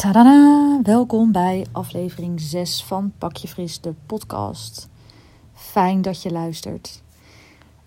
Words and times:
Tada! 0.00 0.80
Welkom 0.82 1.32
bij 1.32 1.66
aflevering 1.72 2.40
6 2.40 2.84
van 2.84 3.12
Pakje 3.18 3.48
Fris, 3.48 3.80
de 3.80 3.94
podcast. 4.06 4.88
Fijn 5.52 6.02
dat 6.02 6.22
je 6.22 6.30
luistert. 6.30 7.02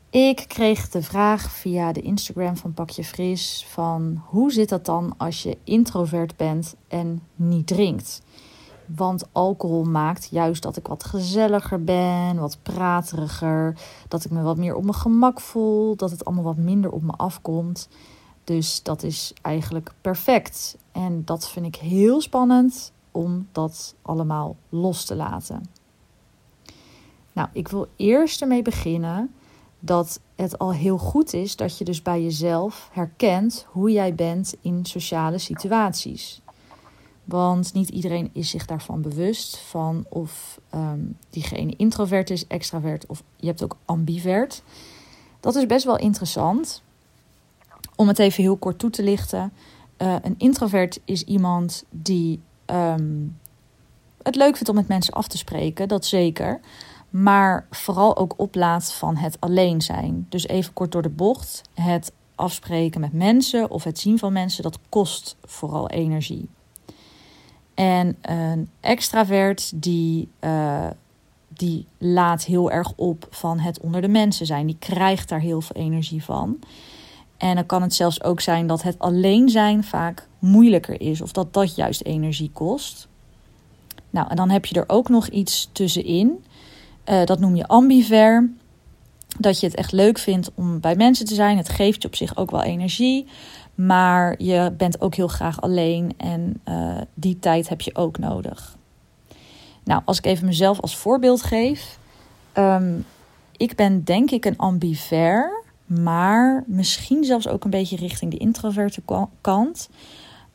Ik 0.09 0.45
kreeg 0.47 0.89
de 0.89 1.01
vraag 1.01 1.51
via 1.51 1.91
de 1.91 2.01
Instagram 2.01 2.57
van 2.57 2.73
Pakje 2.73 3.03
Fris 3.03 3.65
van 3.69 4.21
hoe 4.25 4.51
zit 4.51 4.69
dat 4.69 4.85
dan 4.85 5.13
als 5.17 5.43
je 5.43 5.57
introvert 5.63 6.35
bent 6.35 6.75
en 6.87 7.21
niet 7.35 7.67
drinkt? 7.67 8.21
Want 8.85 9.23
alcohol 9.31 9.83
maakt 9.83 10.27
juist 10.31 10.63
dat 10.63 10.77
ik 10.77 10.87
wat 10.87 11.03
gezelliger 11.03 11.83
ben, 11.83 12.35
wat 12.35 12.57
prateriger, 12.63 13.77
dat 14.07 14.25
ik 14.25 14.31
me 14.31 14.41
wat 14.41 14.57
meer 14.57 14.75
op 14.75 14.83
mijn 14.83 14.95
gemak 14.95 15.39
voel, 15.39 15.95
dat 15.95 16.11
het 16.11 16.25
allemaal 16.25 16.43
wat 16.43 16.57
minder 16.57 16.91
op 16.91 17.01
me 17.01 17.11
afkomt. 17.11 17.89
Dus 18.43 18.83
dat 18.83 19.03
is 19.03 19.33
eigenlijk 19.41 19.93
perfect. 20.01 20.77
En 20.91 21.21
dat 21.25 21.49
vind 21.49 21.65
ik 21.65 21.75
heel 21.75 22.21
spannend 22.21 22.91
om 23.11 23.47
dat 23.51 23.95
allemaal 24.01 24.55
los 24.69 25.05
te 25.05 25.15
laten. 25.15 25.63
Nou, 27.33 27.49
ik 27.53 27.67
wil 27.67 27.87
eerst 27.95 28.41
ermee 28.41 28.61
beginnen 28.61 29.33
dat 29.79 30.19
het 30.35 30.59
al 30.59 30.73
heel 30.73 30.97
goed 30.97 31.33
is 31.33 31.55
dat 31.55 31.77
je 31.77 31.85
dus 31.85 32.01
bij 32.01 32.23
jezelf 32.23 32.89
herkent 32.91 33.65
hoe 33.69 33.91
jij 33.91 34.15
bent 34.15 34.55
in 34.61 34.85
sociale 34.85 35.37
situaties. 35.37 36.41
Want 37.23 37.73
niet 37.73 37.89
iedereen 37.89 38.29
is 38.33 38.49
zich 38.49 38.65
daarvan 38.65 39.01
bewust 39.01 39.57
van 39.57 40.05
of 40.09 40.59
um, 40.75 41.17
diegene 41.29 41.75
introvert 41.75 42.29
is, 42.29 42.47
extravert 42.47 43.05
of 43.05 43.23
je 43.35 43.47
hebt 43.47 43.63
ook 43.63 43.77
ambivert. 43.85 44.63
Dat 45.39 45.55
is 45.55 45.65
best 45.65 45.85
wel 45.85 45.97
interessant. 45.97 46.83
Om 48.03 48.09
het 48.09 48.19
even 48.19 48.43
heel 48.43 48.57
kort 48.57 48.79
toe 48.79 48.89
te 48.89 49.03
lichten. 49.03 49.53
Uh, 49.97 50.15
een 50.21 50.35
introvert 50.37 50.99
is 51.05 51.23
iemand 51.23 51.83
die 51.89 52.39
um, 52.65 53.39
het 54.23 54.35
leuk 54.35 54.53
vindt 54.53 54.69
om 54.69 54.75
met 54.75 54.87
mensen 54.87 55.13
af 55.13 55.27
te 55.27 55.37
spreken, 55.37 55.87
dat 55.87 56.05
zeker. 56.05 56.59
Maar 57.09 57.67
vooral 57.69 58.17
ook 58.17 58.33
oplaat 58.37 58.93
van 58.93 59.15
het 59.15 59.37
alleen 59.39 59.81
zijn. 59.81 60.25
Dus 60.29 60.47
even 60.47 60.73
kort 60.73 60.91
door 60.91 61.01
de 61.01 61.09
bocht. 61.09 61.61
Het 61.73 62.11
afspreken 62.35 63.01
met 63.01 63.13
mensen 63.13 63.69
of 63.69 63.83
het 63.83 63.99
zien 63.99 64.19
van 64.19 64.33
mensen, 64.33 64.63
dat 64.63 64.79
kost 64.89 65.35
vooral 65.43 65.89
energie. 65.89 66.49
En 67.73 68.17
een 68.21 68.69
extravert 68.79 69.81
die, 69.81 70.29
uh, 70.39 70.87
die 71.47 71.87
laat 71.97 72.43
heel 72.43 72.71
erg 72.71 72.93
op 72.95 73.27
van 73.29 73.59
het 73.59 73.79
onder 73.79 74.01
de 74.01 74.07
mensen 74.07 74.45
zijn. 74.45 74.65
Die 74.65 74.77
krijgt 74.79 75.29
daar 75.29 75.39
heel 75.39 75.61
veel 75.61 75.81
energie 75.81 76.23
van. 76.23 76.59
En 77.43 77.55
dan 77.55 77.65
kan 77.65 77.81
het 77.81 77.93
zelfs 77.93 78.23
ook 78.23 78.41
zijn 78.41 78.67
dat 78.67 78.81
het 78.81 78.99
alleen 78.99 79.49
zijn 79.49 79.83
vaak 79.83 80.27
moeilijker 80.39 81.01
is. 81.01 81.21
Of 81.21 81.31
dat 81.31 81.53
dat 81.53 81.75
juist 81.75 82.03
energie 82.03 82.51
kost. 82.53 83.07
Nou, 84.09 84.27
en 84.29 84.35
dan 84.35 84.49
heb 84.49 84.65
je 84.65 84.75
er 84.75 84.89
ook 84.89 85.09
nog 85.09 85.27
iets 85.27 85.69
tussenin. 85.71 86.43
Uh, 87.09 87.23
dat 87.23 87.39
noem 87.39 87.55
je 87.55 87.67
ambiver. 87.67 88.49
Dat 89.39 89.59
je 89.59 89.65
het 89.65 89.75
echt 89.75 89.91
leuk 89.91 90.17
vindt 90.17 90.51
om 90.55 90.79
bij 90.79 90.95
mensen 90.95 91.25
te 91.25 91.33
zijn. 91.33 91.57
Het 91.57 91.69
geeft 91.69 92.01
je 92.01 92.07
op 92.07 92.15
zich 92.15 92.37
ook 92.37 92.51
wel 92.51 92.63
energie. 92.63 93.27
Maar 93.75 94.35
je 94.43 94.73
bent 94.77 95.01
ook 95.01 95.15
heel 95.15 95.27
graag 95.27 95.61
alleen. 95.61 96.13
En 96.17 96.61
uh, 96.67 96.97
die 97.13 97.39
tijd 97.39 97.69
heb 97.69 97.81
je 97.81 97.95
ook 97.95 98.17
nodig. 98.17 98.77
Nou, 99.83 100.01
als 100.05 100.17
ik 100.17 100.25
even 100.25 100.45
mezelf 100.45 100.79
als 100.81 100.97
voorbeeld 100.97 101.41
geef. 101.41 101.97
Um, 102.57 103.05
ik 103.57 103.75
ben 103.75 104.03
denk 104.03 104.31
ik 104.31 104.45
een 104.45 104.57
ambiver 104.57 105.62
maar 105.85 106.63
misschien 106.67 107.23
zelfs 107.23 107.47
ook 107.47 107.63
een 107.63 107.69
beetje 107.69 107.95
richting 107.95 108.31
de 108.31 108.37
introverte 108.37 109.01
kant. 109.41 109.89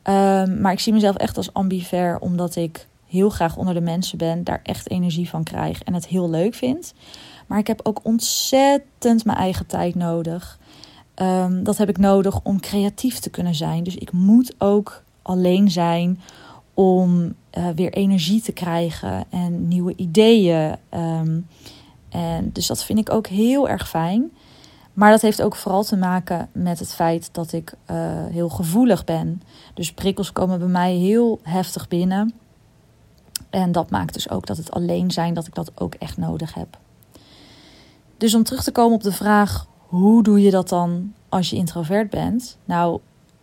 Um, 0.03 0.61
maar 0.61 0.71
ik 0.71 0.79
zie 0.79 0.93
mezelf 0.93 1.15
echt 1.15 1.37
als 1.37 1.53
ambiver, 1.53 2.19
omdat 2.19 2.55
ik 2.55 2.87
heel 3.07 3.29
graag 3.29 3.57
onder 3.57 3.73
de 3.73 3.81
mensen 3.81 4.17
ben, 4.17 4.43
daar 4.43 4.59
echt 4.63 4.89
energie 4.89 5.29
van 5.29 5.43
krijg 5.43 5.83
en 5.83 5.93
het 5.93 6.07
heel 6.07 6.29
leuk 6.29 6.53
vind. 6.53 6.93
Maar 7.47 7.59
ik 7.59 7.67
heb 7.67 7.79
ook 7.83 7.99
ontzettend 8.03 9.25
mijn 9.25 9.37
eigen 9.37 9.65
tijd 9.65 9.95
nodig. 9.95 10.59
Um, 11.15 11.63
dat 11.63 11.77
heb 11.77 11.89
ik 11.89 11.97
nodig 11.97 12.39
om 12.43 12.59
creatief 12.59 13.19
te 13.19 13.29
kunnen 13.29 13.55
zijn. 13.55 13.83
Dus 13.83 13.95
ik 13.95 14.11
moet 14.11 14.55
ook 14.57 15.03
alleen 15.21 15.71
zijn 15.71 16.19
om 16.73 17.33
uh, 17.57 17.67
weer 17.75 17.93
energie 17.93 18.41
te 18.41 18.51
krijgen 18.51 19.25
en 19.29 19.67
nieuwe 19.67 19.93
ideeën. 19.95 20.75
Um, 20.93 21.47
en 22.09 22.49
dus 22.53 22.67
dat 22.67 22.83
vind 22.83 22.99
ik 22.99 23.11
ook 23.11 23.27
heel 23.27 23.69
erg 23.69 23.89
fijn. 23.89 24.31
Maar 24.99 25.11
dat 25.11 25.21
heeft 25.21 25.41
ook 25.41 25.55
vooral 25.55 25.83
te 25.83 25.97
maken 25.97 26.49
met 26.51 26.79
het 26.79 26.93
feit 26.93 27.29
dat 27.31 27.51
ik 27.51 27.73
uh, 27.91 27.97
heel 28.25 28.49
gevoelig 28.49 29.03
ben. 29.03 29.41
Dus 29.73 29.93
prikkels 29.93 30.31
komen 30.31 30.59
bij 30.59 30.67
mij 30.67 30.93
heel 30.93 31.39
heftig 31.43 31.87
binnen. 31.87 32.33
En 33.49 33.71
dat 33.71 33.89
maakt 33.89 34.13
dus 34.13 34.29
ook 34.29 34.45
dat 34.45 34.57
het 34.57 34.71
alleen 34.71 35.11
zijn, 35.11 35.33
dat 35.33 35.47
ik 35.47 35.55
dat 35.55 35.71
ook 35.75 35.93
echt 35.93 36.17
nodig 36.17 36.53
heb. 36.53 36.77
Dus 38.17 38.33
om 38.33 38.43
terug 38.43 38.63
te 38.63 38.71
komen 38.71 38.95
op 38.95 39.03
de 39.03 39.11
vraag: 39.11 39.67
hoe 39.77 40.23
doe 40.23 40.41
je 40.41 40.51
dat 40.51 40.69
dan 40.69 41.13
als 41.29 41.49
je 41.49 41.55
introvert 41.55 42.09
bent? 42.09 42.57
Nou, 42.65 42.99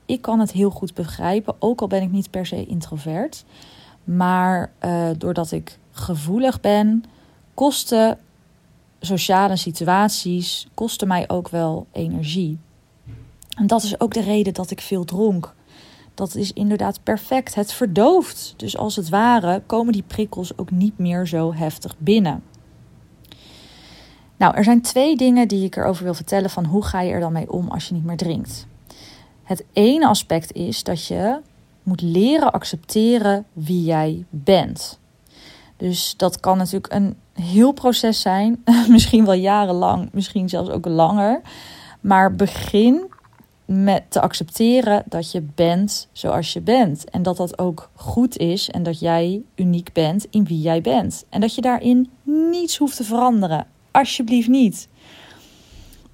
ik 0.06 0.22
kan 0.22 0.40
het 0.40 0.52
heel 0.52 0.70
goed 0.70 0.94
begrijpen, 0.94 1.54
ook 1.58 1.80
al 1.80 1.86
ben 1.86 2.02
ik 2.02 2.10
niet 2.10 2.30
per 2.30 2.46
se 2.46 2.66
introvert. 2.66 3.44
Maar 4.04 4.72
uh, 4.84 5.08
doordat 5.18 5.52
ik 5.52 5.78
gevoelig 5.90 6.60
ben, 6.60 7.04
kosten 7.54 8.18
sociale 9.06 9.56
situaties 9.56 10.66
kosten 10.74 11.08
mij 11.08 11.28
ook 11.28 11.48
wel 11.48 11.86
energie. 11.92 12.58
En 13.56 13.66
dat 13.66 13.82
is 13.82 14.00
ook 14.00 14.14
de 14.14 14.20
reden 14.20 14.54
dat 14.54 14.70
ik 14.70 14.80
veel 14.80 15.04
dronk. 15.04 15.54
Dat 16.14 16.34
is 16.34 16.52
inderdaad 16.52 17.02
perfect. 17.02 17.54
Het 17.54 17.72
verdooft. 17.72 18.54
Dus 18.56 18.76
als 18.76 18.96
het 18.96 19.08
ware 19.08 19.62
komen 19.66 19.92
die 19.92 20.04
prikkels 20.06 20.58
ook 20.58 20.70
niet 20.70 20.98
meer 20.98 21.26
zo 21.26 21.54
heftig 21.54 21.94
binnen. 21.98 22.42
Nou, 24.36 24.54
er 24.54 24.64
zijn 24.64 24.82
twee 24.82 25.16
dingen 25.16 25.48
die 25.48 25.64
ik 25.64 25.76
erover 25.76 26.04
wil 26.04 26.14
vertellen 26.14 26.50
van 26.50 26.64
hoe 26.64 26.84
ga 26.84 27.00
je 27.00 27.12
er 27.12 27.20
dan 27.20 27.32
mee 27.32 27.52
om 27.52 27.68
als 27.68 27.88
je 27.88 27.94
niet 27.94 28.04
meer 28.04 28.16
drinkt. 28.16 28.66
Het 29.42 29.64
ene 29.72 30.06
aspect 30.06 30.52
is 30.52 30.82
dat 30.82 31.06
je 31.06 31.40
moet 31.82 32.00
leren 32.00 32.52
accepteren 32.52 33.46
wie 33.52 33.84
jij 33.84 34.24
bent. 34.30 34.98
Dus 35.76 36.14
dat 36.16 36.40
kan 36.40 36.58
natuurlijk 36.58 36.92
een 36.92 37.16
heel 37.40 37.72
proces 37.72 38.20
zijn. 38.20 38.64
misschien 38.88 39.24
wel 39.24 39.34
jarenlang, 39.34 40.08
misschien 40.12 40.48
zelfs 40.48 40.70
ook 40.70 40.86
langer. 40.86 41.40
Maar 42.00 42.34
begin 42.34 43.14
met 43.64 44.02
te 44.08 44.20
accepteren 44.20 45.02
dat 45.06 45.32
je 45.32 45.42
bent 45.54 46.08
zoals 46.12 46.52
je 46.52 46.60
bent. 46.60 47.10
En 47.10 47.22
dat 47.22 47.36
dat 47.36 47.58
ook 47.58 47.90
goed 47.94 48.36
is 48.36 48.70
en 48.70 48.82
dat 48.82 49.00
jij 49.00 49.42
uniek 49.54 49.92
bent 49.92 50.26
in 50.30 50.44
wie 50.44 50.60
jij 50.60 50.80
bent. 50.80 51.24
En 51.28 51.40
dat 51.40 51.54
je 51.54 51.60
daarin 51.60 52.10
niets 52.22 52.76
hoeft 52.76 52.96
te 52.96 53.04
veranderen. 53.04 53.66
Alsjeblieft 53.90 54.48
niet. 54.48 54.88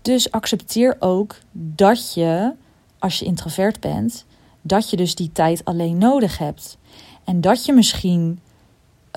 Dus 0.02 0.30
accepteer 0.30 0.96
ook 0.98 1.36
dat 1.52 2.14
je, 2.14 2.52
als 2.98 3.18
je 3.18 3.24
introvert 3.24 3.80
bent, 3.80 4.24
dat 4.62 4.90
je 4.90 4.96
dus 4.96 5.14
die 5.14 5.32
tijd 5.32 5.64
alleen 5.64 5.98
nodig 5.98 6.38
hebt. 6.38 6.78
En 7.24 7.40
dat 7.40 7.64
je 7.64 7.72
misschien 7.72 8.40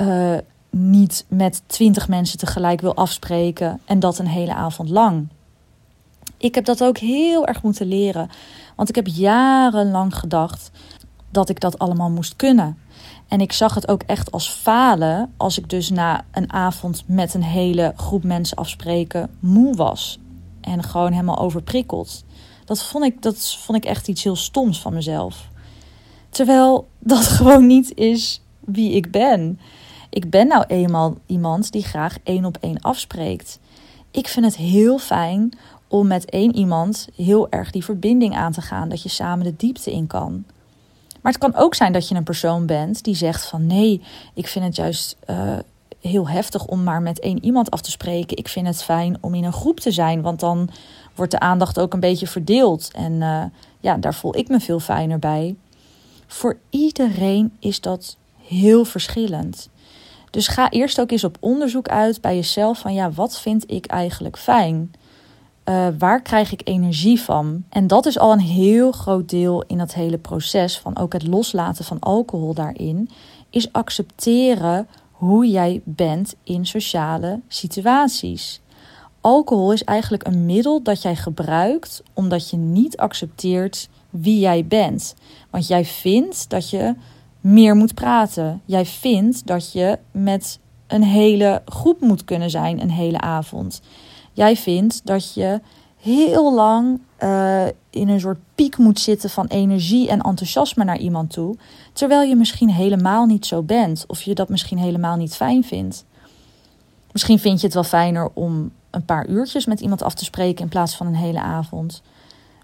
uh, 0.02 0.38
niet 0.78 1.25
met 1.28 1.62
twintig 1.66 2.08
mensen 2.08 2.38
tegelijk 2.38 2.81
wil 2.81 2.96
afspreken 2.96 3.80
en 3.86 4.00
dat 4.00 4.19
een 4.19 4.28
hele 4.28 4.53
avond 4.53 4.90
lang. 4.90 5.28
Ik 6.38 6.56
heb 6.56 6.66
dat 6.66 6.84
ook 6.84 6.97
heel 6.97 7.46
erg 7.47 7.63
moeten 7.63 7.88
leren, 7.88 8.30
want 8.75 8.90
ik 8.90 8.96
heb 8.96 9.08
jarenlang 9.08 10.16
gedacht 10.16 10.72
dat 11.30 11.50
ik 11.50 11.59
dat 11.59 11.80
allemaal 11.80 12.09
moest 12.09 12.36
kunnen. 12.36 12.78
En 13.28 13.41
ik 13.41 13.52
zag 13.52 13.74
het 13.74 13.88
ook 13.88 14.02
echt 14.02 14.31
als 14.31 14.50
falen 14.50 15.34
als 15.38 15.58
ik 15.58 15.69
dus 15.69 15.90
na 15.90 16.25
een 16.31 16.53
avond 16.53 17.03
met 17.06 17.34
een 17.34 17.44
hele 17.44 17.94
groep 17.96 18.24
mensen 18.24 18.57
afspreken 18.57 19.30
moe 19.40 19.75
was 19.75 20.19
en 20.62 20.84
gewoon 20.84 21.12
helemaal 21.12 21.40
overprikkeld. 21.40 22.24
Dat 22.66 22.84
vond 22.84 23.03
ik, 23.03 23.22
dat 23.22 23.56
vond 23.56 23.78
ik 23.78 23.90
echt 23.90 24.07
iets 24.07 24.24
heel 24.24 24.36
stoms 24.36 24.81
van 24.81 24.94
mezelf. 24.94 25.47
Terwijl 26.30 26.88
dat 27.00 27.24
gewoon 27.38 27.68
niet 27.68 27.96
is 27.97 28.42
wie 28.60 28.92
ik 28.92 29.12
ben. 29.12 29.60
Ik 30.15 30.29
ben 30.29 30.47
nou 30.47 30.63
eenmaal 30.67 31.17
iemand 31.25 31.71
die 31.71 31.83
graag 31.83 32.17
één 32.23 32.45
op 32.45 32.57
één 32.62 32.81
afspreekt. 32.81 33.59
Ik 34.12 34.27
vind 34.27 34.45
het 34.45 34.56
heel 34.56 34.97
fijn 34.97 35.57
om 35.88 36.07
met 36.07 36.29
één 36.29 36.56
iemand 36.56 37.07
heel 37.15 37.50
erg 37.50 37.71
die 37.71 37.83
verbinding 37.83 38.35
aan 38.35 38.51
te 38.51 38.62
gaan, 38.62 38.89
dat 38.89 39.03
je 39.03 39.09
samen 39.09 39.45
de 39.45 39.56
diepte 39.57 39.91
in 39.91 40.07
kan. 40.07 40.44
Maar 41.21 41.31
het 41.31 41.41
kan 41.41 41.56
ook 41.56 41.75
zijn 41.75 41.94
dat 41.94 42.07
je 42.07 42.15
een 42.15 42.23
persoon 42.23 42.65
bent 42.65 43.03
die 43.03 43.15
zegt 43.15 43.45
van 43.45 43.65
nee, 43.65 44.01
ik 44.33 44.47
vind 44.47 44.65
het 44.65 44.75
juist 44.75 45.17
uh, 45.29 45.57
heel 46.01 46.29
heftig 46.29 46.65
om 46.65 46.83
maar 46.83 47.01
met 47.01 47.19
één 47.19 47.45
iemand 47.45 47.71
af 47.71 47.81
te 47.81 47.91
spreken. 47.91 48.38
Ik 48.38 48.47
vind 48.47 48.67
het 48.67 48.83
fijn 48.83 49.17
om 49.21 49.33
in 49.33 49.44
een 49.44 49.53
groep 49.53 49.79
te 49.79 49.91
zijn, 49.91 50.21
want 50.21 50.39
dan 50.39 50.69
wordt 51.15 51.31
de 51.31 51.39
aandacht 51.39 51.79
ook 51.79 51.94
een 51.94 52.00
beetje 52.00 52.27
verdeeld. 52.27 52.89
En 52.94 53.12
uh, 53.12 53.44
ja, 53.79 53.97
daar 53.97 54.15
voel 54.15 54.38
ik 54.38 54.47
me 54.47 54.59
veel 54.59 54.79
fijner 54.79 55.19
bij. 55.19 55.56
Voor 56.27 56.57
iedereen 56.69 57.53
is 57.59 57.81
dat 57.81 58.17
heel 58.47 58.85
verschillend. 58.85 59.69
Dus 60.36 60.48
ga 60.48 60.70
eerst 60.70 61.00
ook 61.00 61.12
eens 61.12 61.24
op 61.24 61.38
onderzoek 61.40 61.88
uit 61.88 62.22
bij 62.22 62.36
jezelf 62.36 62.80
van 62.80 62.94
ja, 62.94 63.12
wat 63.12 63.40
vind 63.40 63.72
ik 63.72 63.86
eigenlijk 63.86 64.38
fijn? 64.38 64.94
Uh, 65.66 65.88
waar 65.98 66.22
krijg 66.22 66.52
ik 66.52 66.62
energie 66.64 67.22
van? 67.22 67.64
En 67.70 67.88
dat 67.88 68.06
is 68.06 68.20
al 68.20 68.32
een 68.32 68.40
heel 68.40 68.92
groot 68.92 69.30
deel 69.30 69.64
in 69.68 69.78
dat 69.78 69.94
hele 69.94 70.18
proces 70.18 70.78
van 70.80 70.98
ook 70.98 71.14
het 71.14 71.28
loslaten 71.28 71.86
van 71.86 72.00
alcohol 72.00 72.54
daarin, 72.54 73.10
is 73.50 73.72
accepteren 73.72 74.88
hoe 75.12 75.50
jij 75.50 75.82
bent 75.84 76.36
in 76.44 76.66
sociale 76.66 77.40
situaties. 77.48 78.62
Alcohol 79.22 79.72
is 79.72 79.84
eigenlijk 79.84 80.28
een 80.28 80.46
middel 80.46 80.84
dat 80.84 81.02
jij 81.02 81.16
gebruikt 81.16 82.04
omdat 82.14 82.50
je 82.50 82.58
niet 82.58 82.98
accepteert 82.98 83.90
wie 84.10 84.40
jij 84.40 84.66
bent. 84.66 85.16
Want 85.50 85.68
jij 85.68 85.86
vindt 85.86 86.50
dat 86.50 86.70
je 86.70 86.96
meer 87.45 87.75
moet 87.75 87.94
praten. 87.94 88.62
Jij 88.65 88.86
vindt 88.86 89.47
dat 89.47 89.71
je 89.71 90.00
met 90.12 90.59
een 90.88 91.03
hele 91.03 91.62
groep 91.65 92.01
moet 92.01 92.24
kunnen 92.24 92.50
zijn 92.50 92.81
een 92.81 92.92
hele 92.92 93.19
avond. 93.19 93.81
Jij 94.33 94.56
vindt 94.56 95.01
dat 95.03 95.33
je 95.33 95.62
heel 95.95 96.53
lang 96.53 97.00
uh, 97.24 97.65
in 97.89 98.09
een 98.09 98.19
soort 98.19 98.39
piek 98.56 98.77
moet 98.77 99.00
zitten 99.00 99.30
van 99.30 99.45
energie 99.47 100.09
en 100.09 100.21
enthousiasme 100.21 100.83
naar 100.83 100.97
iemand 100.97 101.30
toe, 101.30 101.56
terwijl 101.94 102.30
je 102.30 102.36
misschien 102.36 102.69
helemaal 102.69 103.25
niet 103.25 103.45
zo 103.45 103.62
bent 103.62 104.06
of 104.07 104.21
je 104.21 104.36
dat 104.36 104.50
misschien 104.50 104.77
helemaal 104.77 105.15
niet 105.15 105.36
fijn 105.36 105.63
vindt. 105.63 106.06
Misschien 107.12 107.39
vind 107.39 107.59
je 107.59 107.65
het 107.65 107.75
wel 107.75 107.83
fijner 107.83 108.30
om 108.33 108.71
een 108.89 109.06
paar 109.06 109.27
uurtjes 109.27 109.65
met 109.65 109.80
iemand 109.80 110.03
af 110.03 110.13
te 110.13 110.24
spreken 110.24 110.63
in 110.63 110.69
plaats 110.69 110.95
van 110.95 111.07
een 111.07 111.15
hele 111.15 111.41
avond. 111.41 112.01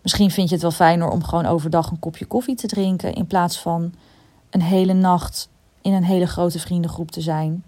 Misschien 0.02 0.32
vind 0.32 0.48
je 0.48 0.54
het 0.54 0.64
wel 0.64 0.72
fijner 0.72 1.10
om 1.10 1.24
gewoon 1.24 1.46
overdag 1.46 1.92
een 1.92 2.00
kopje 2.00 2.26
koffie 2.26 2.56
te 2.56 2.68
drinken 2.68 3.14
in 3.14 3.28
plaats 3.28 3.60
van 3.60 3.94
een 4.52 4.62
hele 4.62 4.94
nacht 4.94 5.50
in 5.82 5.94
een 5.94 6.04
hele 6.04 6.28
grote 6.28 6.60
vriendengroep 6.60 7.12
te 7.12 7.22
zijn. 7.22 7.64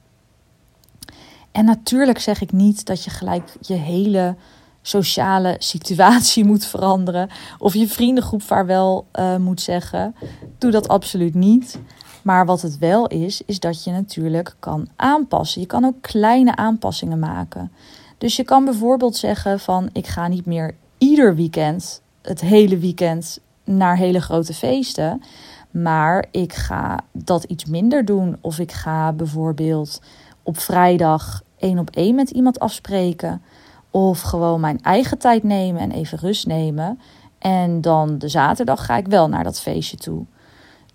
En 1.52 1.66
natuurlijk 1.66 2.20
zeg 2.20 2.42
ik 2.42 2.52
niet 2.52 2.86
dat 2.86 3.04
je 3.04 3.10
gelijk 3.10 3.56
je 3.62 3.74
hele 3.74 4.36
sociale 4.82 5.56
situatie 5.60 6.46
moet 6.52 6.66
veranderen 6.66 7.30
of 7.58 7.74
je 7.74 7.88
vriendengroep 7.88 8.42
vaarwel 8.42 9.08
uh, 9.20 9.36
moet 9.38 9.62
zeggen. 9.62 10.16
Doe 10.58 10.72
dat 10.72 10.88
absoluut 10.88 11.34
niet. 11.34 11.80
Maar 12.22 12.46
wat 12.46 12.62
het 12.62 12.78
wel 12.78 13.08
is, 13.08 13.42
is 13.46 13.60
dat 13.60 13.84
je 13.84 13.92
natuurlijk 13.92 14.56
kan 14.60 14.88
aanpassen. 14.96 15.62
Je 15.62 15.68
kan 15.68 15.86
ook 15.86 16.02
kleine 16.02 16.56
aanpassingen 16.56 17.20
maken. 17.20 17.72
Dus 18.18 18.36
je 18.36 18.44
kan 18.44 18.66
bijvoorbeeld 18.66 19.16
zeggen 19.16 19.60
van 19.60 19.90
ik 19.94 20.08
ga 20.08 20.28
niet 20.28 20.46
meer 20.46 20.76
ieder 20.98 21.36
weekend, 21.36 22.02
het 22.22 22.42
hele 22.42 22.78
weekend, 22.78 23.40
naar 23.64 23.98
hele 23.98 24.22
grote 24.22 24.54
feesten. 24.54 25.22
Maar 25.74 26.26
ik 26.32 26.54
ga 26.54 27.00
dat 27.12 27.44
iets 27.44 27.66
minder 27.66 28.06
doen. 28.06 28.38
Of 28.42 28.60
ik 28.60 28.72
ga 28.72 29.12
bijvoorbeeld 29.12 30.02
op 30.44 30.58
vrijdag 30.58 31.42
één 31.58 31.80
op 31.80 31.90
één 31.90 32.16
met 32.16 32.30
iemand 32.30 32.60
afspreken. 32.60 33.42
Of 33.92 34.22
gewoon 34.22 34.60
mijn 34.60 34.82
eigen 34.82 35.18
tijd 35.18 35.44
nemen 35.44 35.82
en 35.82 35.92
even 35.92 36.18
rust 36.18 36.48
nemen. 36.48 37.00
En 37.40 37.82
dan 37.82 38.18
de 38.18 38.28
zaterdag 38.28 38.86
ga 38.86 38.98
ik 38.98 39.08
wel 39.08 39.30
naar 39.30 39.44
dat 39.44 39.60
feestje 39.60 39.98
toe. 39.98 40.26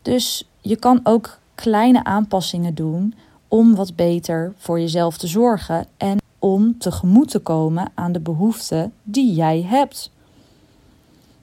Dus 0.03 0.49
je 0.61 0.77
kan 0.77 1.01
ook 1.03 1.39
kleine 1.55 2.05
aanpassingen 2.05 2.75
doen 2.75 3.15
om 3.49 3.75
wat 3.75 3.97
beter 3.97 4.53
voor 4.57 4.81
jezelf 4.81 5.19
te 5.19 5.27
zorgen 5.27 5.87
en 5.97 6.19
om 6.39 6.79
tegemoet 6.79 7.31
te 7.31 7.39
komen 7.39 7.91
aan 7.95 8.13
de 8.13 8.21
behoeften 8.21 8.93
die 9.03 9.35
jij 9.35 9.63
hebt. 9.63 10.11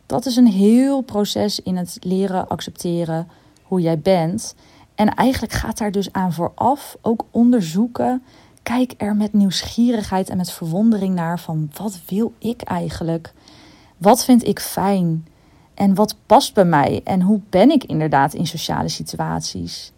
Dat 0.05 0.25
is 0.25 0.35
een 0.35 0.47
heel 0.47 1.01
proces 1.01 1.59
in 1.59 1.77
het 1.77 1.97
leren 2.01 2.47
accepteren 2.47 3.27
hoe 3.63 3.81
jij 3.81 3.99
bent. 3.99 4.55
En 4.95 5.13
eigenlijk 5.13 5.53
gaat 5.53 5.77
daar 5.77 5.91
dus 5.91 6.11
aan 6.11 6.33
vooraf 6.33 6.97
ook 7.01 7.25
onderzoeken. 7.31 8.23
Kijk 8.63 8.93
er 8.97 9.15
met 9.15 9.33
nieuwsgierigheid 9.33 10.29
en 10.29 10.37
met 10.37 10.51
verwondering 10.51 11.15
naar 11.15 11.39
van 11.39 11.71
wat 11.77 11.99
wil 12.05 12.33
ik 12.37 12.61
eigenlijk? 12.61 13.33
Wat 13.97 14.25
vind 14.25 14.43
ik 14.43 14.59
fijn? 14.59 15.27
En 15.73 15.95
wat 15.95 16.15
past 16.25 16.53
bij 16.53 16.65
mij? 16.65 17.01
En 17.03 17.21
hoe 17.21 17.39
ben 17.49 17.71
ik 17.71 17.83
inderdaad 17.83 18.33
in 18.33 18.47
sociale 18.47 18.89
situaties? 18.89 19.91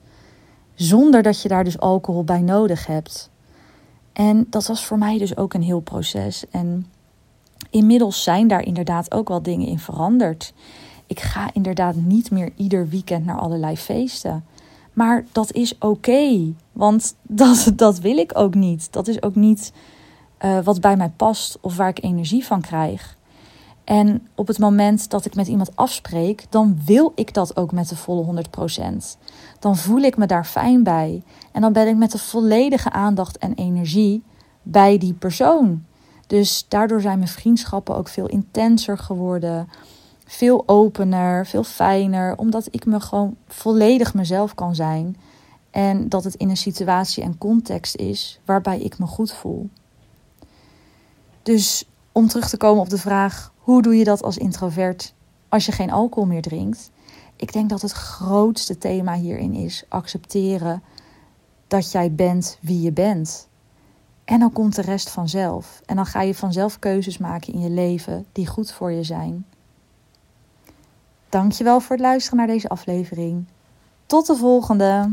Zonder 0.73 1.23
dat 1.23 1.41
je 1.41 1.47
daar 1.47 1.63
dus 1.63 1.79
alcohol 1.79 2.23
bij 2.23 2.41
nodig 2.41 2.85
hebt. 2.85 3.29
En 4.13 4.47
dat 4.49 4.67
was 4.67 4.85
voor 4.85 4.97
mij 4.97 5.17
dus 5.17 5.37
ook 5.37 5.53
een 5.53 5.61
heel 5.61 5.79
proces. 5.79 6.43
En 6.49 6.85
inmiddels 7.69 8.23
zijn 8.23 8.47
daar 8.47 8.63
inderdaad 8.63 9.13
ook 9.13 9.27
wel 9.27 9.41
dingen 9.41 9.67
in 9.67 9.79
veranderd. 9.79 10.53
Ik 11.07 11.19
ga 11.19 11.49
inderdaad 11.53 11.95
niet 11.95 12.31
meer 12.31 12.51
ieder 12.55 12.89
weekend 12.89 13.25
naar 13.25 13.39
allerlei 13.39 13.77
feesten. 13.77 14.45
Maar 14.93 15.25
dat 15.31 15.51
is 15.53 15.77
oké, 15.77 16.53
want 16.71 17.15
dat, 17.21 17.71
dat 17.75 17.99
wil 17.99 18.17
ik 18.17 18.31
ook 18.37 18.55
niet. 18.55 18.91
Dat 18.91 19.07
is 19.07 19.21
ook 19.21 19.35
niet 19.35 19.73
uh, 20.45 20.59
wat 20.59 20.81
bij 20.81 20.97
mij 20.97 21.11
past 21.15 21.57
of 21.61 21.75
waar 21.77 21.89
ik 21.89 22.03
energie 22.03 22.45
van 22.45 22.61
krijg. 22.61 23.17
En 23.83 24.27
op 24.35 24.47
het 24.47 24.59
moment 24.59 25.09
dat 25.09 25.25
ik 25.25 25.35
met 25.35 25.47
iemand 25.47 25.75
afspreek, 25.75 26.45
dan 26.49 26.79
wil 26.85 27.11
ik 27.15 27.33
dat 27.33 27.57
ook 27.57 27.71
met 27.71 27.89
de 27.89 27.95
volle 27.95 28.43
100%. 28.81 28.95
Dan 29.59 29.77
voel 29.77 30.01
ik 30.01 30.17
me 30.17 30.25
daar 30.25 30.45
fijn 30.45 30.83
bij. 30.83 31.23
En 31.51 31.61
dan 31.61 31.73
ben 31.73 31.87
ik 31.87 31.95
met 31.95 32.11
de 32.11 32.17
volledige 32.17 32.91
aandacht 32.91 33.37
en 33.37 33.53
energie 33.53 34.23
bij 34.61 34.97
die 34.97 35.13
persoon. 35.13 35.85
Dus 36.27 36.65
daardoor 36.67 37.01
zijn 37.01 37.17
mijn 37.17 37.29
vriendschappen 37.29 37.95
ook 37.95 38.07
veel 38.07 38.27
intenser 38.27 38.97
geworden. 38.97 39.69
Veel 40.25 40.63
opener, 40.65 41.45
veel 41.45 41.63
fijner. 41.63 42.37
Omdat 42.37 42.67
ik 42.71 42.85
me 42.85 42.99
gewoon 42.99 43.35
volledig 43.47 44.13
mezelf 44.13 44.55
kan 44.55 44.75
zijn. 44.75 45.17
En 45.71 46.09
dat 46.09 46.23
het 46.23 46.35
in 46.35 46.49
een 46.49 46.57
situatie 46.57 47.23
en 47.23 47.37
context 47.37 47.95
is 47.95 48.39
waarbij 48.45 48.79
ik 48.79 48.99
me 48.99 49.05
goed 49.05 49.31
voel. 49.31 49.69
Dus 51.43 51.85
om 52.11 52.27
terug 52.27 52.49
te 52.49 52.57
komen 52.57 52.81
op 52.81 52.89
de 52.89 52.97
vraag: 52.97 53.51
hoe 53.57 53.81
doe 53.81 53.97
je 53.97 54.03
dat 54.03 54.23
als 54.23 54.37
introvert 54.37 55.13
als 55.49 55.65
je 55.65 55.71
geen 55.71 55.91
alcohol 55.91 56.29
meer 56.29 56.41
drinkt? 56.41 56.91
Ik 57.35 57.53
denk 57.53 57.69
dat 57.69 57.81
het 57.81 57.91
grootste 57.91 58.77
thema 58.77 59.13
hierin 59.13 59.53
is 59.53 59.83
accepteren 59.89 60.83
dat 61.67 61.91
jij 61.91 62.11
bent 62.11 62.57
wie 62.61 62.81
je 62.81 62.91
bent. 62.91 63.47
En 64.27 64.39
dan 64.39 64.51
komt 64.51 64.75
de 64.75 64.81
rest 64.81 65.09
vanzelf. 65.09 65.81
En 65.85 65.95
dan 65.95 66.05
ga 66.05 66.21
je 66.21 66.35
vanzelf 66.35 66.79
keuzes 66.79 67.17
maken 67.17 67.53
in 67.53 67.59
je 67.59 67.69
leven 67.69 68.25
die 68.31 68.47
goed 68.47 68.71
voor 68.71 68.91
je 68.91 69.03
zijn. 69.03 69.45
Dankjewel 71.29 71.79
voor 71.79 71.95
het 71.95 72.05
luisteren 72.05 72.37
naar 72.37 72.47
deze 72.47 72.69
aflevering. 72.69 73.45
Tot 74.05 74.27
de 74.27 74.35
volgende! 74.35 75.09